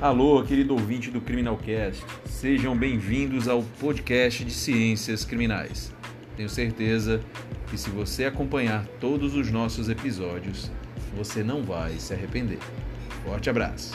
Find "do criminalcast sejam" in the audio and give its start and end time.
1.10-2.76